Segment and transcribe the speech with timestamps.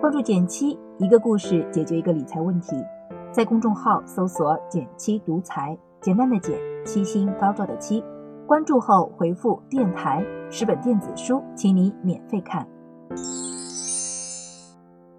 [0.00, 2.76] 关注减七，一个故事解决一个理财问题。
[3.32, 8.04] 在公众号搜索“减七独裁，简单的减，七星高照的七。
[8.46, 12.68] 关注后回复“电台”十本电子书，请你免费看。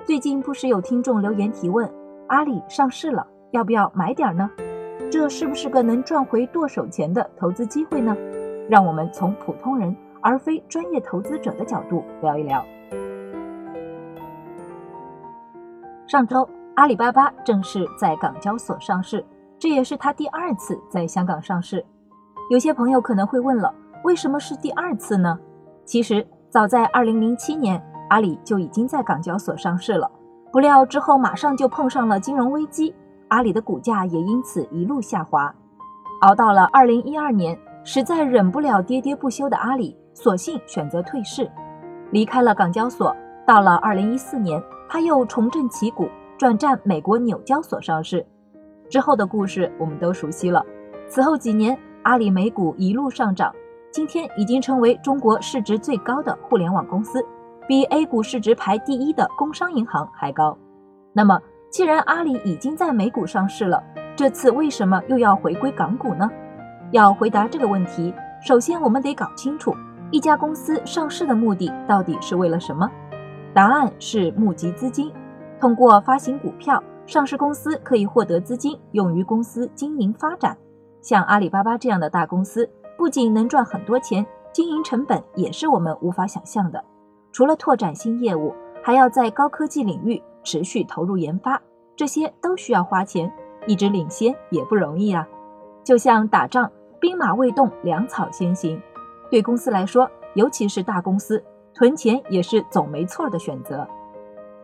[0.05, 1.91] 最近不时有听众留言提问：
[2.27, 4.49] 阿里上市了，要不要买点呢？
[5.11, 8.15] 这是不是个能赚回剁手钱的投资机会呢？
[8.69, 12.65] 让我们从普通人而非专业投资者的角度聊一聊。
[16.07, 16.47] 上周。
[16.75, 19.23] 阿里巴巴正式在港交所上市，
[19.57, 21.81] 这也是它第二次在香港上市。
[22.51, 23.73] 有些朋友可能会问了，
[24.03, 25.39] 为什么是第二次呢？
[25.85, 30.11] 其实早在2007年，阿里就已经在港交所上市了。
[30.51, 32.93] 不料之后马上就碰上了金融危机，
[33.29, 35.53] 阿里的股价也因此一路下滑。
[36.21, 41.49] 熬到了2012年，实在忍不了跌跌不休的阿里，索性选择退市，
[42.11, 43.15] 离开了港交所。
[43.45, 46.07] 到了2014年，他又重振旗鼓。
[46.37, 48.25] 转战美国纽交所上市
[48.89, 50.61] 之后的故事我们都熟悉了。
[51.07, 53.53] 此后几年，阿里美股一路上涨，
[53.89, 57.25] 今天已经成为中国市值最高的互联网公司，
[57.69, 60.57] 比 A 股市值排第一的工商银行还高。
[61.13, 61.39] 那么，
[61.75, 63.83] 既然阿里已经在美股上市了，
[64.15, 66.31] 这次为什么又要回归港股呢？
[66.91, 69.75] 要回答这个问题，首先我们得搞清楚
[70.09, 72.89] 一家公司上市的目的到底是为了什么。
[73.53, 75.11] 答案是募集资金。
[75.59, 80.57] 通过发行股票，上市公司可以获得资金用于公司经营发展。
[81.01, 86.81] 像阿里巴巴这样的大公司，不仅能赚很多钱，经营成本也是我们无法想象的。
[87.33, 91.61] 除了拓展新业务，还要在高科技领域持续投入研发，
[91.97, 93.29] 这些都需要花钱，
[93.67, 95.27] 一直领先也不容易啊。
[95.83, 98.81] 就像打仗，兵马未动，粮草先行。
[99.29, 103.85] 对公司来说，尤其是大公司，囤钱也是总没错的选择。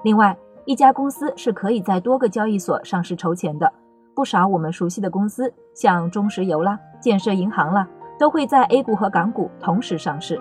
[0.03, 3.71] 另外，一家公司是可以在多个交易所上市筹钱的，
[4.15, 7.87] 不少我们熟悉的公司，像中石油啦、建设银行啦，
[8.19, 10.39] 都会在 A 股和港股同时上市。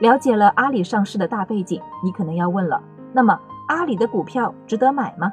[0.00, 2.82] 了解了阿里上市的大背景，你可能要问了：
[3.12, 5.32] 那么阿里的股票值得买吗？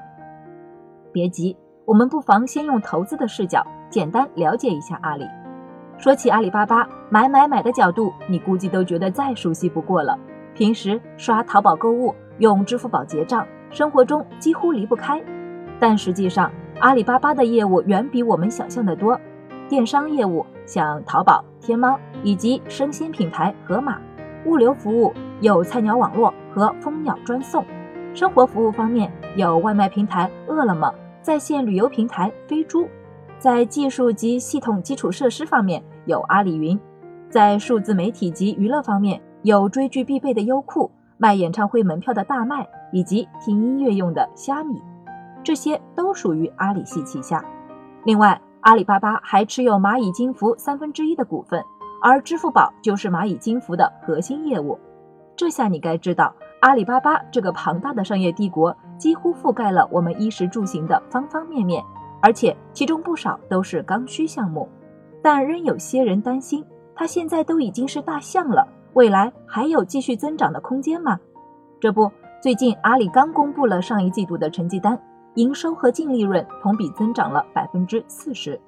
[1.12, 5.28] 别急，我们不妨先用投资的视角，简单了解一下阿里。
[5.98, 10.18] 说起阿里巴巴，买买买的角度，你估计都觉得再熟悉不过了。
[10.54, 13.46] 平时刷淘宝购物，用支付宝结账。
[13.72, 15.22] 生活中几乎离不开，
[15.80, 19.20] 但实际上，阿里巴巴的业务远比我们想象的多。
[19.68, 23.94] 电商业务像淘宝、天猫以及生鲜品牌盒马；
[24.46, 27.64] 物流服务有菜鸟网络和蜂鸟专送；
[28.14, 32.88] 生活服务方面有外卖平台饿了么、在线旅游平台飞猪；
[33.38, 36.78] 在技术及系统基础设施方面有阿里云；
[37.30, 40.92] 在数字媒体及娱乐方面有追剧必备的优酷。
[41.22, 44.82] 卖演唱会门票的大麦，以及听音乐用的虾米，
[45.44, 47.44] 这些都属于阿里系旗下。
[48.06, 51.62] 另外，阿里巴巴还持有蚂蚁金服三分之一的股份，
[52.02, 54.80] 而支付宝就是蚂蚁金服的核心业务。
[55.36, 61.82] 这下你该知道，阿里巴巴这个庞大的商业帝国几乎覆盖了我们衣食住行的方方面面，
[62.22, 64.68] 而且其中不少都是刚需项目。
[65.22, 68.68] 但仍有些人担心，它现在都已经是大象了。
[68.94, 71.18] 未来还有继续增长的空间吗？
[71.80, 72.12] 这不，
[72.42, 75.00] 最近阿里刚公布了上一季度的成绩单，
[75.36, 78.60] 营收和净利润同比增长了百分之四十。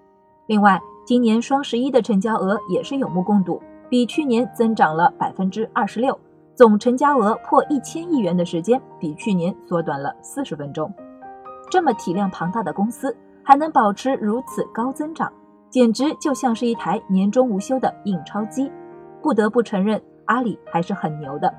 [0.46, 6.18] 另外，今年双十一的成交额也是有目共睹，比去年增长了百分之二十六，
[6.62, 10.94] 总成交额破一千亿元的时间比去年缩短了四十分钟。
[11.72, 15.34] 这么体量庞大的公司还能保持如此高增长，
[15.72, 18.72] 简直就像是一台年终无休的印钞机。
[19.24, 20.00] 不得不承认。
[20.26, 21.52] 阿里还是很牛的。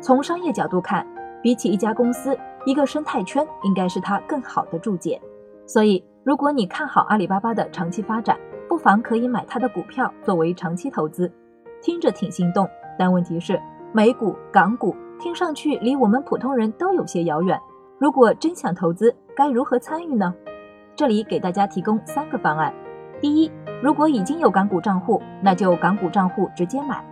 [0.00, 1.04] 从商业角度看，
[1.42, 5.20] 比起一家公司，一个生态圈应该是它更好的注解。
[5.66, 8.38] 所以，如果你看好阿里巴巴的长期发展，
[8.68, 11.28] 不妨可以买它的股票作为长期投资。
[11.82, 13.60] 听着挺心动，但问题是，
[13.96, 17.56] 美股、港股听上去离我们普通人都有些遥远。
[17.96, 20.34] 如果真想投资，该如何参与呢？
[20.96, 22.74] 这里给大家提供三个方案：
[23.20, 27.04] 第一，如果已经有港股账户，那就港股账户直接买。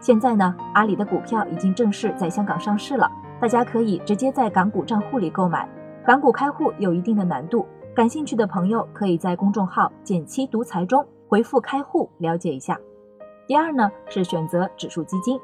[0.00, 3.08] 现在呢，阿里的股票已经正式在香港上市了，
[3.40, 5.68] 大家可以直接在港股账户里购买。
[6.04, 12.76] 港股开户有一定的难度，感兴趣的朋友可以在公众号“减七独裁”中回复“开户”了解一下。
[13.46, 15.38] 第二呢，是选择指数基金。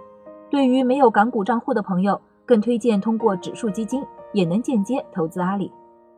[0.54, 5.72] 对于没有港股账户的朋友，更推荐通过指数基金，也能间接投资阿里。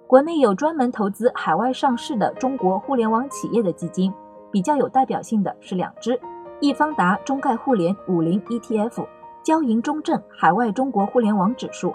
[0.06, 4.12] 国内有专门投资海外上市的中国互联网企业的基金，
[4.52, 6.20] 比较有代表性的是两只。
[6.60, 9.06] 易方达中概互联五零 ETF
[9.42, 11.90] 交银中证海外中国互联网指数。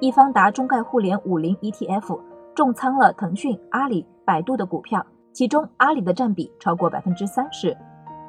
[0.00, 2.18] 易方达中概互联五零 ETF
[2.54, 5.04] 重仓了腾讯、阿里、百度的股票，
[5.34, 7.76] 其中阿里的占比超过百分之三十。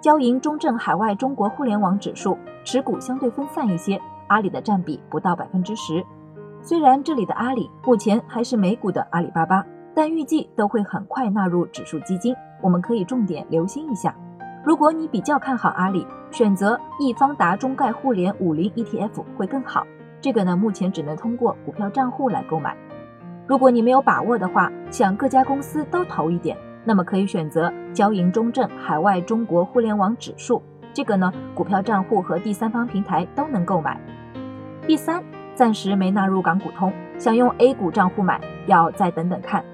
[0.06, 6.06] 交银中证海外中国互联网指数持股相对分散一些，阿里的占比不到百分之十。
[6.62, 9.66] 虽然这里的阿里目前还是美股的阿里巴巴，
[9.96, 14.16] 但预计都会很快纳入指数基金，我们可以重点留心一下。
[14.64, 19.88] 如果你比较看好阿里，选择易方达中概互联五零 ETF 会更好。
[20.22, 22.78] 这个呢，目前只能通过股票账户来购买。
[23.48, 26.56] 如果你没有把握的话，想各家公司都投一点，
[26.86, 30.62] 那么可以选择交银中证海外中国互联网指数。
[30.94, 34.00] 这个呢，股票账户和第三方平台都能购买。
[34.88, 35.22] 第三，
[35.54, 39.66] 暂时没纳入港股通，想用 A 股账户买，要再等等看。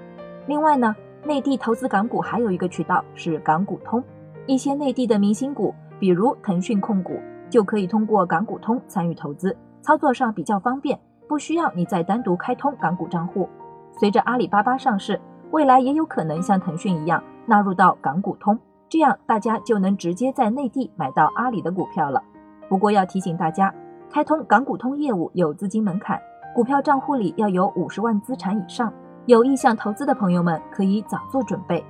[0.47, 4.03] 另外呢，内地投资港股还有一个渠道是港股通。
[4.47, 7.19] 一些内地的明星股，比如腾讯控股，
[7.49, 13.47] 就可以通过港股通参与投资，操作上比较方便，不需要你再单独开通港股账户。
[13.91, 15.19] 随着阿里巴巴上市，
[15.51, 18.57] 未来也有可能像腾讯一样纳入到港股通，
[18.89, 22.23] 这样大家就能直接在内地买到阿里的股票了。
[22.69, 23.73] 不过要提醒大家，
[24.09, 26.19] 开通港股通业务有资金门槛，
[26.55, 28.91] 股票账户里要有五十万资产以上。
[29.27, 31.83] 有意向投资的朋友们可以早做准备。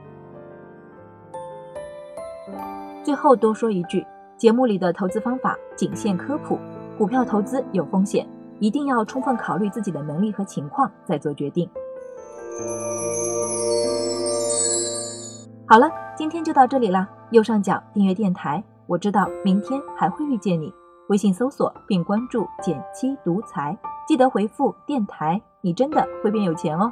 [3.03, 4.05] 最后多说一句，
[4.37, 6.59] 节目里的投资方法仅限科普，
[6.97, 8.27] 股票投资有风险，
[8.59, 11.69] 一定要充分考虑自己的能力和情况再做决定。
[15.71, 20.69] 好了，今天就到这里啦，右上角订阅电台，我知道明天还会遇见你。
[21.07, 26.91] 微信搜索并关注“减七独裁，记得回复“电台”，你真的会变有钱哦。